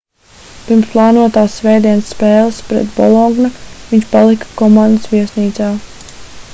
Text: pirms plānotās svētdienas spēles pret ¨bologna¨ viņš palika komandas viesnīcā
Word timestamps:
pirms 0.67 0.87
plānotās 0.93 1.57
svētdienas 1.59 2.09
spēles 2.13 2.63
pret 2.71 2.97
¨bologna¨ 2.97 3.51
viņš 3.93 4.07
palika 4.17 4.49
komandas 4.63 5.11
viesnīcā 5.15 5.69